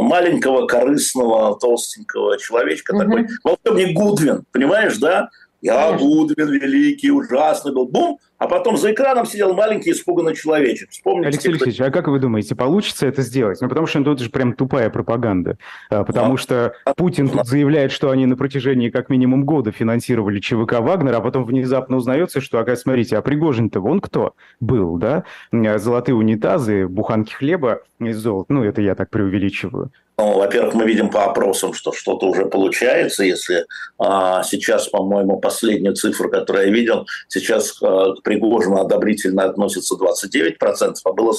маленького, 0.00 0.66
корыстного, 0.66 1.58
толстенького 1.58 2.38
человечка, 2.38 2.92
угу. 2.92 3.02
такой 3.02 3.28
волшебник 3.44 3.96
Гудвин, 3.96 4.44
понимаешь, 4.52 4.96
да? 4.98 5.28
Я 5.60 5.92
Гудвин 5.92 6.50
великий, 6.50 7.10
ужасный 7.10 7.72
был. 7.72 7.86
Бум! 7.86 8.18
А 8.38 8.46
потом 8.46 8.76
за 8.76 8.92
экраном 8.92 9.26
сидел 9.26 9.52
маленький 9.52 9.90
испуганный 9.90 10.34
человечек. 10.34 10.90
Вспомните, 10.90 11.28
Алексей 11.28 11.48
Алексеевич, 11.48 11.76
кто... 11.76 11.86
а 11.86 11.90
как 11.90 12.06
вы 12.06 12.20
думаете, 12.20 12.54
получится 12.54 13.06
это 13.06 13.22
сделать? 13.22 13.60
Ну, 13.60 13.68
потому 13.68 13.86
что 13.86 13.98
ну, 13.98 14.12
это 14.12 14.22
же 14.22 14.30
прям 14.30 14.52
тупая 14.52 14.90
пропаганда. 14.90 15.58
А, 15.90 16.04
потому 16.04 16.36
да. 16.36 16.42
что 16.42 16.72
Путин 16.96 17.28
тут 17.28 17.46
заявляет, 17.46 17.90
что 17.90 18.10
они 18.10 18.26
на 18.26 18.36
протяжении 18.36 18.90
как 18.90 19.08
минимум 19.08 19.44
года 19.44 19.72
финансировали 19.72 20.38
ЧВК 20.38 20.74
Вагнер, 20.80 21.14
а 21.16 21.20
потом 21.20 21.44
внезапно 21.44 21.96
узнается, 21.96 22.40
что, 22.40 22.60
ага, 22.60 22.76
смотрите, 22.76 23.16
а 23.16 23.22
Пригожин-то 23.22 23.80
вон 23.80 24.00
кто 24.00 24.34
был, 24.60 24.96
да? 24.96 25.24
Золотые 25.50 26.14
унитазы, 26.14 26.86
буханки 26.86 27.32
хлеба 27.32 27.82
из 27.98 28.18
золота. 28.18 28.52
Ну, 28.52 28.62
это 28.62 28.80
я 28.80 28.94
так 28.94 29.10
преувеличиваю. 29.10 29.90
Ну, 30.20 30.36
во-первых, 30.36 30.74
мы 30.74 30.84
видим 30.84 31.10
по 31.10 31.26
опросам, 31.26 31.72
что 31.72 31.92
что-то 31.92 32.26
уже 32.26 32.46
получается. 32.46 33.22
Если 33.22 33.66
а, 34.00 34.42
сейчас, 34.42 34.88
по-моему, 34.88 35.38
последнюю 35.38 35.94
цифру, 35.94 36.28
которую 36.28 36.66
я 36.66 36.72
видел, 36.72 37.06
сейчас 37.28 37.80
а, 37.80 38.14
Пригожину 38.28 38.76
одобрительно 38.78 39.44
относится 39.44 39.94
29%, 39.94 40.96
а 41.02 41.12
было 41.12 41.32
40%. 41.32 41.34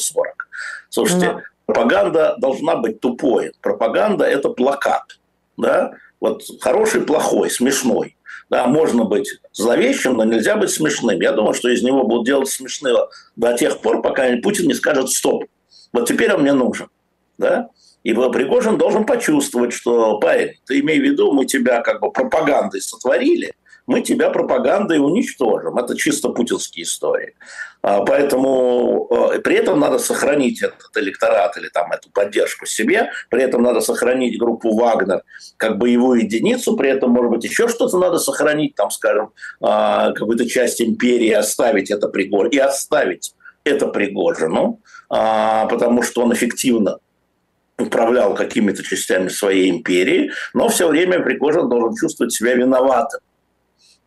Слушайте, 0.89 1.25
mm 1.25 1.41
пропаганда 1.69 2.35
должна 2.39 2.77
быть 2.77 2.99
тупой. 2.99 3.51
Пропаганда– 3.61 4.25
это 4.25 4.49
плакат. 4.49 5.19
Да? 5.55 5.91
Вот 6.19 6.41
хороший, 6.61 7.01
плохой, 7.01 7.51
смешной. 7.51 8.17
Да, 8.49 8.65
можно 8.65 9.03
быть 9.03 9.39
зловещим, 9.53 10.13
но 10.13 10.23
нельзя 10.23 10.55
быть 10.55 10.71
смешным. 10.71 11.21
Я 11.21 11.31
думаю, 11.31 11.53
что 11.53 11.69
из 11.69 11.83
него 11.83 12.07
будут 12.07 12.25
делать 12.25 12.49
смешного 12.49 13.11
до 13.35 13.55
тех 13.55 13.81
пор, 13.81 14.01
пока 14.01 14.35
Путин 14.41 14.65
не 14.65 14.73
скажет 14.73 15.11
«стоп». 15.11 15.43
Вот 15.93 16.07
теперь 16.07 16.33
он 16.33 16.41
мне 16.41 16.53
нужен. 16.53 16.87
Да? 17.37 17.69
И 18.03 18.13
Пригожин 18.13 18.79
должен 18.79 19.05
почувствовать, 19.05 19.71
что, 19.71 20.17
парень, 20.17 20.53
ты 20.65 20.79
имей 20.79 20.99
в 20.99 21.03
виду, 21.03 21.33
мы 21.33 21.45
тебя 21.45 21.81
как 21.81 22.01
бы 22.01 22.11
пропагандой 22.11 22.81
сотворили, 22.81 23.53
мы 23.89 24.01
тебя 24.01 24.29
пропагандой 24.29 24.99
уничтожим. 24.99 25.79
Это 25.79 25.97
чисто 25.97 26.29
путинские 26.29 26.83
истории. 26.83 27.33
А, 27.81 28.01
поэтому 28.01 29.07
э, 29.09 29.39
при 29.39 29.55
этом 29.55 29.79
надо 29.79 29.97
сохранить 29.97 30.61
этот 30.61 30.95
электорат 30.95 31.57
или 31.57 31.69
там 31.69 31.91
эту 31.91 32.11
поддержку 32.11 32.67
себе, 32.67 33.09
при 33.29 33.41
этом 33.41 33.63
надо 33.63 33.81
сохранить 33.81 34.37
группу 34.37 34.77
Вагнер 34.77 35.23
как 35.57 35.79
боевую 35.79 36.21
единицу, 36.21 36.77
при 36.77 36.91
этом, 36.91 37.09
может 37.09 37.31
быть, 37.31 37.43
еще 37.45 37.67
что-то 37.67 37.97
надо 37.97 38.19
сохранить, 38.19 38.75
там, 38.75 38.91
скажем, 38.91 39.31
а, 39.59 40.11
какую-то 40.11 40.47
часть 40.47 40.79
империи, 40.81 41.31
оставить 41.31 41.89
это 41.89 42.09
Пригожину, 42.09 42.51
и 42.51 42.59
оставить 42.59 43.33
это 43.63 43.87
Пригожину, 43.87 44.81
а, 45.09 45.65
потому 45.65 46.03
что 46.03 46.21
он 46.21 46.31
эффективно 46.31 46.99
управлял 47.79 48.35
какими-то 48.35 48.83
частями 48.83 49.29
своей 49.29 49.71
империи, 49.71 50.31
но 50.53 50.69
все 50.69 50.87
время 50.87 51.21
Пригожин 51.21 51.67
должен 51.69 51.95
чувствовать 51.95 52.33
себя 52.33 52.53
виноватым. 52.53 53.21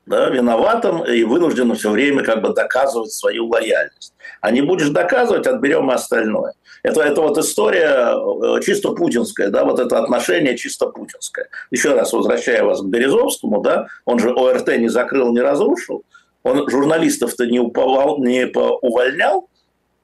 Да, 0.04 0.28
виноватым 0.30 1.04
и 1.04 1.22
вынужденным 1.22 1.76
все 1.76 1.90
время 1.90 2.24
как 2.24 2.42
бы 2.42 2.52
доказывать 2.52 3.12
свою 3.12 3.46
лояльность. 3.46 4.14
А 4.40 4.50
не 4.50 4.60
будешь 4.60 4.88
доказывать, 4.88 5.46
отберем 5.46 5.90
и 5.92 5.94
остальное. 5.94 6.54
Это, 6.82 7.02
это 7.02 7.20
вот 7.20 7.38
история 7.38 8.12
э, 8.16 8.60
чисто 8.62 8.90
путинская, 8.90 9.50
да, 9.50 9.64
вот 9.64 9.78
это 9.78 10.00
отношение 10.00 10.56
чисто 10.56 10.86
путинское. 10.88 11.48
Еще 11.70 11.94
раз 11.94 12.12
возвращая 12.12 12.64
вас 12.64 12.82
к 12.82 12.86
Березовскому, 12.86 13.60
да, 13.60 13.86
он 14.04 14.18
же 14.18 14.32
ОРТ 14.32 14.78
не 14.78 14.88
закрыл, 14.88 15.32
не 15.32 15.40
разрушил, 15.40 16.02
он 16.42 16.68
журналистов-то 16.68 17.46
не, 17.46 17.60
уповал, 17.60 18.18
не 18.18 18.46
увольнял, 18.46 19.48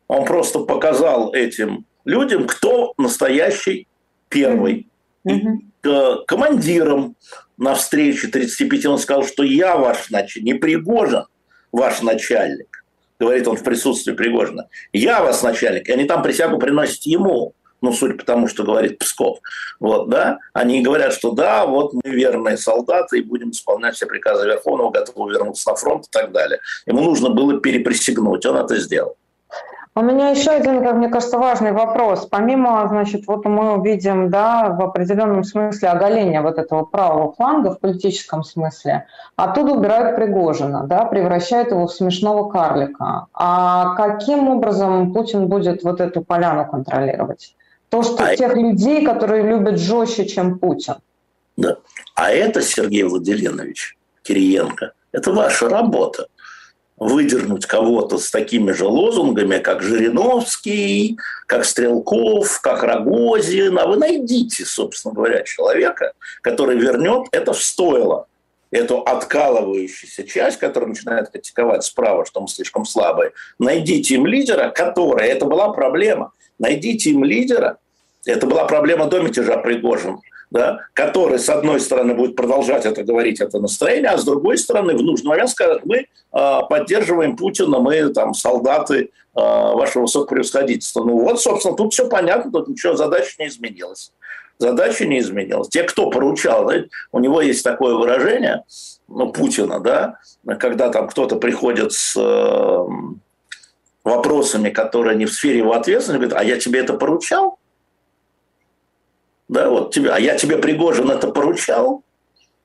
он 0.06 0.24
просто 0.24 0.60
показал 0.60 1.32
этим 1.34 1.84
людям, 2.04 2.46
кто 2.46 2.94
настоящий 2.96 3.88
первый. 4.28 4.86
Mm-hmm. 5.26 5.32
И, 5.32 5.88
э, 5.88 6.14
командиром 6.28 7.16
на 7.58 7.74
встрече 7.74 8.28
35 8.28 8.86
он 8.86 8.98
сказал, 8.98 9.24
что 9.24 9.42
я 9.42 9.76
ваш 9.76 10.10
начальник, 10.10 10.46
не 10.46 10.54
Пригожин 10.54 11.24
ваш 11.72 12.00
начальник, 12.02 12.84
говорит 13.20 13.46
он 13.46 13.56
в 13.56 13.62
присутствии 13.64 14.12
Пригожина. 14.12 14.68
Я 14.92 15.22
вас 15.22 15.42
начальник, 15.42 15.88
и 15.88 15.92
они 15.92 16.04
там 16.04 16.22
присягу 16.22 16.58
приносят 16.58 17.02
ему 17.02 17.54
ну, 17.80 17.92
судя 17.92 18.14
по 18.14 18.24
тому, 18.24 18.48
что 18.48 18.64
говорит 18.64 18.98
Псков, 18.98 19.38
вот, 19.80 20.08
да, 20.08 20.38
они 20.52 20.82
говорят, 20.82 21.12
что 21.12 21.30
да, 21.30 21.66
вот 21.66 21.92
мы 21.92 22.10
верные 22.10 22.56
солдаты 22.56 23.18
и 23.18 23.22
будем 23.22 23.50
исполнять 23.50 23.94
все 23.94 24.06
приказы 24.06 24.46
Верховного, 24.46 24.90
готовы 24.90 25.30
вернуться 25.32 25.70
на 25.70 25.76
фронт 25.76 26.06
и 26.06 26.10
так 26.10 26.32
далее. 26.32 26.58
Ему 26.86 27.02
нужно 27.02 27.30
было 27.30 27.60
переприсягнуть, 27.60 28.44
он 28.46 28.56
это 28.56 28.76
сделал. 28.78 29.16
У 29.98 30.00
меня 30.00 30.30
еще 30.30 30.52
один, 30.52 30.84
как 30.84 30.94
мне 30.94 31.08
кажется, 31.08 31.38
важный 31.38 31.72
вопрос. 31.72 32.24
Помимо, 32.24 32.86
значит, 32.86 33.26
вот 33.26 33.44
мы 33.46 33.76
увидим, 33.76 34.30
да, 34.30 34.68
в 34.68 34.80
определенном 34.80 35.42
смысле 35.42 35.88
оголение 35.88 36.40
вот 36.40 36.56
этого 36.56 36.84
правого 36.84 37.32
фланга 37.32 37.74
в 37.74 37.80
политическом 37.80 38.44
смысле, 38.44 39.06
оттуда 39.34 39.72
убирают 39.72 40.14
Пригожина, 40.14 40.84
да, 40.86 41.04
превращают 41.04 41.72
его 41.72 41.88
в 41.88 41.92
смешного 41.92 42.48
карлика. 42.48 43.26
А 43.34 43.96
каким 43.96 44.46
образом 44.46 45.12
Путин 45.12 45.48
будет 45.48 45.82
вот 45.82 46.00
эту 46.00 46.22
поляну 46.22 46.64
контролировать? 46.70 47.56
То, 47.88 48.04
что 48.04 48.22
а 48.22 48.36
тех 48.36 48.54
людей, 48.54 49.04
которые 49.04 49.42
любят 49.42 49.80
жестче, 49.80 50.26
чем 50.26 50.60
Путин. 50.60 50.94
Да. 51.56 51.74
А 52.14 52.30
это, 52.30 52.62
Сергей 52.62 53.02
Владимирович 53.02 53.96
Кириенко, 54.22 54.92
это 55.10 55.32
ваша 55.32 55.68
работа. 55.68 56.28
Выдернуть 56.98 57.66
кого-то 57.66 58.18
с 58.18 58.30
такими 58.30 58.72
же 58.72 58.84
лозунгами, 58.84 59.58
как 59.58 59.82
Жириновский, 59.82 61.18
как 61.46 61.64
Стрелков, 61.64 62.60
как 62.60 62.82
Рогозин. 62.82 63.78
А 63.78 63.86
вы 63.86 63.96
найдите, 63.96 64.64
собственно 64.64 65.14
говоря, 65.14 65.42
человека, 65.42 66.12
который 66.42 66.76
вернет 66.76 67.28
это 67.30 67.52
в 67.52 67.62
стойло 67.62 68.26
эту 68.70 68.98
откалывающуюся 68.98 70.24
часть, 70.24 70.58
которая 70.58 70.90
начинает 70.90 71.30
критиковать 71.30 71.84
справа, 71.84 72.26
что 72.26 72.40
мы 72.40 72.48
слишком 72.48 72.84
слабые, 72.84 73.32
найдите 73.58 74.14
им 74.14 74.26
лидера, 74.26 74.70
который, 74.70 75.28
это 75.28 75.46
была 75.46 75.70
проблема, 75.70 76.32
найдите 76.58 77.10
им 77.10 77.24
лидера, 77.24 77.78
это 78.26 78.46
была 78.46 78.66
проблема 78.66 79.06
до 79.06 79.20
мятежа 79.20 79.56
Пригожина, 79.56 80.18
да, 80.50 80.80
который, 80.94 81.38
с 81.38 81.48
одной 81.48 81.80
стороны, 81.80 82.14
будет 82.14 82.36
продолжать 82.36 82.86
это 82.86 83.02
говорить, 83.02 83.40
это 83.40 83.58
настроение, 83.58 84.10
а 84.10 84.18
с 84.18 84.24
другой 84.24 84.58
стороны, 84.58 84.96
в 84.96 85.02
нужный 85.02 85.28
момент 85.28 85.50
скажет, 85.50 85.84
мы 85.84 85.96
э, 85.98 86.60
поддерживаем 86.68 87.36
Путина, 87.36 87.80
мы 87.80 88.08
там 88.10 88.34
солдаты 88.34 88.96
э, 89.04 89.08
вашего 89.34 90.02
высокопревосходительства. 90.02 91.04
Ну 91.04 91.18
вот, 91.20 91.40
собственно, 91.40 91.76
тут 91.76 91.92
все 91.92 92.08
понятно, 92.08 92.50
тут 92.50 92.68
ничего, 92.68 92.96
задача 92.96 93.34
не 93.38 93.48
изменилась 93.48 94.12
задача 94.58 95.06
не 95.06 95.20
изменилась. 95.20 95.68
Те, 95.68 95.84
кто 95.84 96.10
поручал, 96.10 96.64
знаете, 96.64 96.88
у 97.12 97.20
него 97.20 97.40
есть 97.40 97.64
такое 97.64 97.94
выражение, 97.94 98.64
ну, 99.06 99.32
Путина, 99.32 99.80
да, 99.80 100.18
когда 100.58 100.90
там 100.90 101.08
кто-то 101.08 101.36
приходит 101.36 101.92
с 101.92 102.16
э, 102.16 102.86
вопросами, 104.04 104.70
которые 104.70 105.16
не 105.16 105.26
в 105.26 105.32
сфере 105.32 105.58
его 105.58 105.72
ответственности, 105.74 106.24
говорит, 106.24 106.36
а 106.36 106.44
я 106.44 106.58
тебе 106.58 106.80
это 106.80 106.94
поручал? 106.94 107.58
Да, 109.48 109.68
вот 109.70 109.94
тебе, 109.94 110.10
а 110.10 110.18
я 110.18 110.36
тебе, 110.36 110.58
Пригожин, 110.58 111.10
это 111.10 111.28
поручал? 111.28 112.02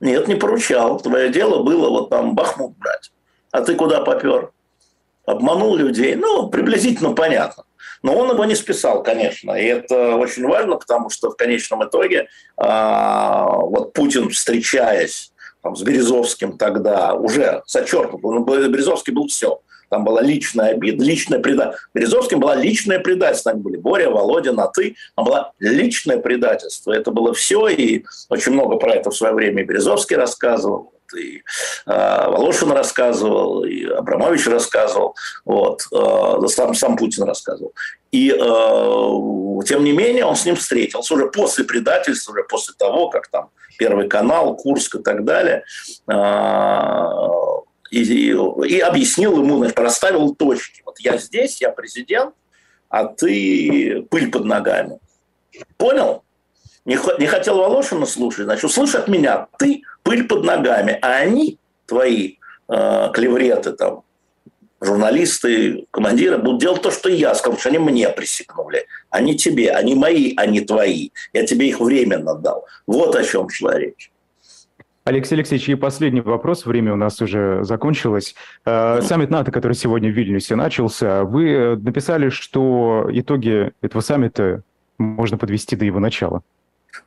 Нет, 0.00 0.28
не 0.28 0.34
поручал. 0.34 1.00
Твое 1.00 1.30
дело 1.30 1.62
было 1.62 1.88
вот 1.88 2.10
там 2.10 2.34
Бахмут 2.34 2.76
брать. 2.76 3.10
А 3.50 3.62
ты 3.62 3.74
куда 3.74 4.00
попер? 4.00 4.50
Обманул 5.24 5.76
людей? 5.76 6.14
Ну, 6.14 6.50
приблизительно 6.50 7.14
понятно. 7.14 7.64
Но 8.02 8.14
он 8.14 8.30
его 8.30 8.44
не 8.44 8.54
списал, 8.54 9.02
конечно. 9.02 9.52
И 9.52 9.64
это 9.64 10.16
очень 10.16 10.46
важно, 10.46 10.76
потому 10.76 11.08
что 11.08 11.30
в 11.30 11.36
конечном 11.36 11.84
итоге 11.84 12.28
а, 12.58 13.46
вот 13.46 13.94
Путин, 13.94 14.28
встречаясь 14.28 15.32
там, 15.62 15.74
с 15.74 15.82
Березовским 15.82 16.58
тогда, 16.58 17.14
уже 17.14 17.62
зачеркнут, 17.66 18.20
Березовский 18.22 19.14
был 19.14 19.28
все. 19.28 19.60
Там 19.90 20.04
была 20.04 20.22
личная 20.22 20.70
обида, 20.70 21.04
личное 21.04 21.38
предательство. 21.38 21.88
Березовским 21.94 22.40
была 22.40 22.54
личное 22.54 22.98
предательство. 22.98 23.52
Они 23.52 23.60
были 23.60 23.76
Боря, 23.76 24.10
Володя, 24.10 24.52
на 24.52 24.66
ты. 24.66 24.96
Там 25.16 25.24
было 25.24 25.52
личное 25.58 26.18
предательство. 26.18 26.92
Это 26.92 27.10
было 27.10 27.34
все. 27.34 27.68
И 27.68 28.04
очень 28.28 28.52
много 28.52 28.76
про 28.76 28.94
это 28.94 29.10
в 29.10 29.16
свое 29.16 29.34
время 29.34 29.64
Березовский 29.64 30.16
рассказывал 30.16 30.94
и 31.16 31.42
э, 31.86 32.28
Волошин 32.28 32.72
рассказывал, 32.72 33.64
и 33.64 33.84
Абрамович 33.84 34.46
рассказывал, 34.46 35.14
вот, 35.44 35.82
э, 35.92 36.46
сам, 36.48 36.74
сам 36.74 36.96
Путин 36.96 37.24
рассказывал. 37.24 37.72
И 38.10 38.30
э, 38.30 39.64
тем 39.66 39.84
не 39.84 39.92
менее 39.92 40.24
он 40.24 40.36
с 40.36 40.44
ним 40.44 40.56
встретился 40.56 41.14
уже 41.14 41.26
после 41.26 41.64
предательства, 41.64 42.32
уже 42.32 42.44
после 42.44 42.74
того, 42.76 43.08
как 43.10 43.28
там 43.28 43.50
Первый 43.76 44.08
канал, 44.08 44.56
Курск 44.56 44.96
и 44.96 45.02
так 45.02 45.24
далее. 45.24 45.64
Э, 46.08 47.08
и, 47.90 48.02
и, 48.02 48.80
объяснил 48.80 49.38
ему, 49.38 49.58
значит, 49.58 49.78
расставил 49.78 50.34
точки. 50.34 50.82
Вот 50.84 50.98
я 51.00 51.16
здесь, 51.18 51.60
я 51.60 51.70
президент, 51.70 52.34
а 52.88 53.04
ты 53.04 54.06
пыль 54.10 54.30
под 54.30 54.44
ногами. 54.44 54.98
Понял? 55.76 56.22
Не, 56.84 56.98
не 57.18 57.26
хотел 57.26 57.58
Волошина 57.58 58.06
слушать, 58.06 58.44
значит, 58.44 58.64
услышь 58.64 58.94
от 58.94 59.08
меня, 59.08 59.48
ты 59.58 59.82
пыль 60.02 60.26
под 60.26 60.44
ногами, 60.44 60.98
а 61.00 61.14
они, 61.16 61.58
твои 61.86 62.36
э, 62.68 63.10
клевреты 63.14 63.72
там, 63.72 64.04
журналисты, 64.84 65.86
командиры 65.90 66.38
будут 66.38 66.60
делать 66.60 66.82
то, 66.82 66.90
что 66.90 67.08
я 67.08 67.34
сказал, 67.34 67.58
что 67.58 67.70
они 67.70 67.78
мне 67.78 68.08
присекнули. 68.10 68.86
Они 69.10 69.36
тебе, 69.36 69.72
они 69.72 69.94
мои, 69.94 70.34
они 70.36 70.60
твои. 70.60 71.10
Я 71.32 71.46
тебе 71.46 71.68
их 71.68 71.80
временно 71.80 72.34
дал. 72.34 72.66
Вот 72.86 73.16
о 73.16 73.24
чем 73.24 73.48
шла 73.48 73.78
речь. 73.78 74.10
Алексей 75.06 75.34
Алексеевич, 75.34 75.68
и 75.68 75.74
последний 75.74 76.22
вопрос. 76.22 76.64
Время 76.64 76.94
у 76.94 76.96
нас 76.96 77.20
уже 77.20 77.62
закончилось. 77.62 78.34
Э, 78.64 79.02
саммит 79.02 79.28
НАТО, 79.28 79.52
который 79.52 79.74
сегодня 79.74 80.10
в 80.10 80.14
Вильнюсе 80.14 80.56
начался, 80.56 81.24
вы 81.24 81.50
э, 81.50 81.76
написали, 81.76 82.30
что 82.30 83.06
итоги 83.12 83.72
этого 83.82 84.00
саммита 84.00 84.62
можно 84.96 85.36
подвести 85.36 85.76
до 85.76 85.84
его 85.84 86.00
начала. 86.00 86.42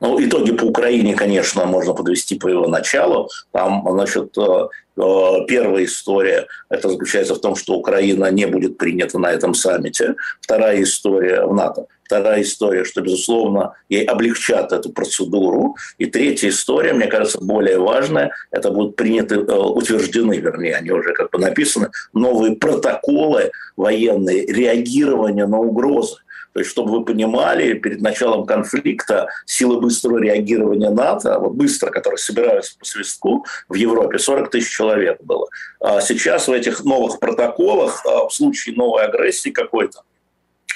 Ну, 0.00 0.22
итоги 0.24 0.52
по 0.52 0.64
Украине, 0.64 1.14
конечно, 1.14 1.64
можно 1.64 1.94
подвести 1.94 2.38
по 2.38 2.48
его 2.48 2.66
началу. 2.66 3.28
Там, 3.52 3.86
значит, 3.90 4.36
э, 4.36 4.68
э, 4.96 5.46
первая 5.46 5.84
история, 5.84 6.46
это 6.68 6.88
заключается 6.88 7.34
в 7.34 7.40
том, 7.40 7.56
что 7.56 7.74
Украина 7.74 8.30
не 8.30 8.46
будет 8.46 8.78
принята 8.78 9.18
на 9.18 9.30
этом 9.32 9.54
саммите. 9.54 10.14
Вторая 10.40 10.82
история 10.82 11.44
в 11.44 11.54
НАТО. 11.54 11.86
Вторая 12.04 12.40
история, 12.40 12.84
что, 12.84 13.02
безусловно, 13.02 13.74
ей 13.90 14.04
облегчат 14.04 14.72
эту 14.72 14.90
процедуру. 14.90 15.76
И 15.98 16.06
третья 16.06 16.48
история, 16.48 16.94
мне 16.94 17.06
кажется, 17.06 17.38
более 17.38 17.78
важная, 17.78 18.32
это 18.50 18.70
будут 18.70 18.96
приняты, 18.96 19.34
э, 19.34 19.38
утверждены, 19.38 20.38
вернее, 20.38 20.76
они 20.76 20.90
уже 20.90 21.12
как 21.12 21.30
бы 21.30 21.38
написаны, 21.38 21.90
новые 22.14 22.56
протоколы 22.56 23.50
военные 23.76 24.46
реагирования 24.46 25.46
на 25.46 25.58
угрозы. 25.58 26.16
То 26.52 26.60
есть, 26.60 26.70
чтобы 26.70 26.90
вы 26.90 27.04
понимали, 27.04 27.74
перед 27.74 28.00
началом 28.00 28.46
конфликта 28.46 29.28
силы 29.46 29.80
быстрого 29.80 30.18
реагирования 30.18 30.90
НАТО, 30.90 31.38
вот 31.38 31.52
быстро, 31.52 31.90
которые 31.90 32.18
собираются 32.18 32.78
по 32.78 32.84
свистку 32.84 33.44
в 33.68 33.74
Европе, 33.74 34.18
40 34.18 34.50
тысяч 34.50 34.70
человек 34.70 35.22
было. 35.22 35.46
А 35.80 36.00
сейчас 36.00 36.48
в 36.48 36.52
этих 36.52 36.84
новых 36.84 37.20
протоколах 37.20 38.04
а, 38.06 38.28
в 38.28 38.34
случае 38.34 38.74
новой 38.74 39.04
агрессии 39.04 39.50
какой-то 39.50 40.02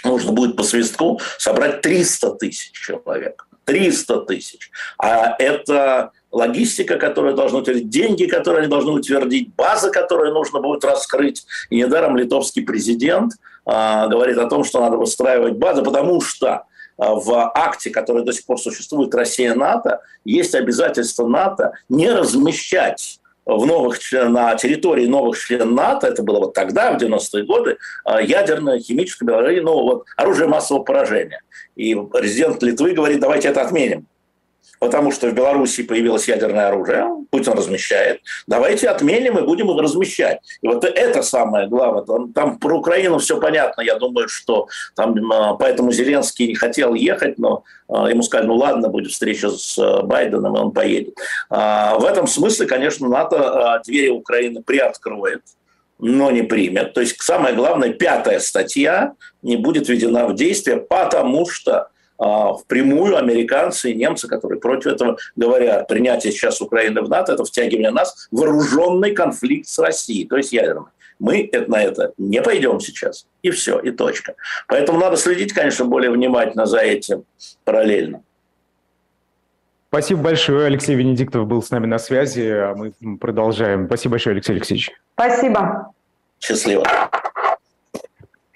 нужно 0.05 0.33
будет 0.33 0.57
по 0.57 0.63
свистку 0.63 1.21
собрать 1.39 1.81
300 1.81 2.35
тысяч 2.35 2.73
человек. 2.73 3.47
300 3.65 4.21
тысяч. 4.23 4.71
А 4.99 5.37
это 5.39 6.13
логистика, 6.33 6.99
которая 6.99 7.35
должна 7.35 7.59
утвердить, 7.59 7.91
деньги, 7.91 8.25
которые 8.25 8.63
они 8.63 8.71
должны 8.71 8.93
утвердить, 8.93 9.55
база, 9.55 9.91
которую 9.91 10.33
нужно 10.33 10.61
будет 10.61 10.85
раскрыть. 10.85 11.45
И 11.71 11.77
недаром 11.77 12.17
литовский 12.17 12.63
президент 12.63 13.35
а, 13.65 14.09
говорит 14.09 14.39
о 14.39 14.49
том, 14.49 14.65
что 14.65 14.81
надо 14.81 14.97
выстраивать 14.97 15.55
базы, 15.55 15.83
потому 15.83 16.21
что 16.21 16.65
а, 16.99 17.15
в 17.15 17.53
акте, 17.55 17.91
который 17.91 18.25
до 18.25 18.33
сих 18.33 18.47
пор 18.47 18.59
существует 18.59 19.15
Россия-НАТО, 19.15 20.01
есть 20.25 20.55
обязательство 20.55 21.27
НАТО 21.27 21.73
не 21.89 22.11
размещать 22.11 23.21
в 23.45 23.67
новых, 23.67 23.99
на 24.13 24.55
территории 24.55 25.07
новых 25.07 25.39
членов 25.39 25.71
НАТО, 25.71 26.07
это 26.07 26.23
было 26.23 26.39
вот 26.39 26.55
тогда, 26.55 26.93
в 26.93 27.03
90-е 27.03 27.45
годы, 27.45 27.77
а, 28.05 28.23
ядерное, 28.23 28.79
химическое, 28.79 29.61
ну, 29.61 29.83
вот, 29.83 30.05
оружие 30.17 30.49
массового 30.49 30.83
поражения. 30.83 31.43
И 31.77 31.95
президент 31.95 32.63
Литвы 32.63 32.93
говорит, 32.93 33.21
давайте 33.21 33.49
это 33.49 33.63
отменим 33.63 34.07
потому 34.83 35.13
что 35.13 35.29
в 35.29 35.33
Беларуси 35.33 35.85
появилось 35.85 36.27
ядерное 36.27 36.67
оружие, 36.67 37.07
Путин 37.31 37.53
размещает. 37.53 38.21
Давайте 38.49 38.89
отменим 38.89 39.39
и 39.39 39.43
будем 39.43 39.71
их 39.71 39.81
размещать. 39.81 40.41
И 40.61 40.67
вот 40.67 40.85
это 40.85 41.23
самое 41.23 41.69
главное. 41.69 42.03
Там, 42.03 42.33
там 42.33 42.59
про 42.59 42.79
Украину 42.79 43.19
все 43.19 43.39
понятно. 43.41 43.83
Я 43.83 43.95
думаю, 43.95 44.29
что 44.29 44.67
там 44.97 45.15
а, 45.33 45.55
поэтому 45.55 45.93
Зеленский 45.93 46.49
не 46.49 46.57
хотел 46.57 46.95
ехать, 46.95 47.39
но 47.39 47.63
а, 47.89 48.11
ему 48.11 48.25
сказали, 48.25 48.49
ну 48.49 48.57
ладно, 48.57 48.89
будет 48.89 49.13
встреча 49.13 49.51
с 49.51 49.79
а, 49.79 50.03
Байденом, 50.03 50.57
и 50.57 50.59
он 50.59 50.73
поедет. 50.73 51.15
В 51.49 52.05
этом 52.05 52.27
смысле, 52.27 52.67
конечно, 52.67 53.09
НАТО 53.09 53.81
двери 53.87 54.09
Украины 54.09 54.63
приоткроет 54.63 55.43
но 56.05 56.33
не 56.33 56.43
примет. 56.43 56.95
То 56.95 57.01
есть 57.01 57.23
самое 57.23 57.55
главное, 57.55 57.93
пятая 57.93 58.41
статья 58.41 59.13
не 59.43 59.57
будет 59.57 59.89
введена 59.89 60.27
в 60.27 60.35
действие, 60.35 60.79
потому 60.79 61.49
что 61.49 61.73
а, 61.83 61.92
впрямую 62.23 63.17
американцы 63.17 63.91
и 63.91 63.95
немцы, 63.95 64.29
которые 64.29 64.61
против 64.61 64.93
этого 64.93 65.17
говорят. 65.37 65.89
Принятие 65.89 66.33
сейчас 66.33 66.61
Украины 66.61 67.03
в 67.03 67.09
НАТО– 67.09 67.33
это 67.35 67.45
втягивание 67.45 67.91
нас 67.91 68.29
в 68.31 68.37
вооруженный 68.39 69.13
конфликт 69.13 69.69
с 69.69 69.79
Россией, 69.79 70.27
то 70.27 70.37
есть 70.37 70.53
ядерный. 70.53 70.87
Мы 71.19 71.51
на 71.69 71.83
это 71.83 72.13
не 72.19 72.43
пойдем 72.43 72.81
сейчас. 72.81 73.27
И 73.43 73.51
все, 73.51 73.79
и 73.79 73.93
точка. 73.93 74.35
Поэтому 74.67 74.99
надо 74.99 75.17
следить, 75.17 75.53
конечно, 75.53 75.85
более 75.85 76.11
внимательно 76.11 76.67
за 76.67 76.79
этим 76.79 77.25
параллельно. 77.65 78.23
Спасибо 79.89 80.23
большое. 80.23 80.67
Алексей 80.67 80.97
Венедиктов 80.97 81.47
был 81.47 81.63
с 81.63 81.71
нами 81.71 81.87
на 81.87 81.99
связи. 81.99 82.49
А 82.49 82.75
мы 82.75 82.93
продолжаем. 83.19 83.87
Спасибо 83.87 84.13
большое, 84.13 84.35
Алексей 84.35 84.53
Алексеевич. 84.53 84.91
Спасибо. 85.15 85.93
Счастливо. 86.41 86.83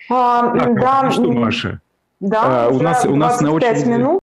А, 0.08 0.56
так, 0.56 0.80
да, 0.80 1.02
ну 1.04 1.10
что, 1.10 1.32
Маша? 1.32 1.80
Да, 2.20 2.66
а, 2.66 2.68
у 2.68 2.80
нас, 2.80 3.04
у 3.04 3.14
нас 3.14 3.40
на 3.40 3.52
очень... 3.52 3.86
минут. 3.86 4.14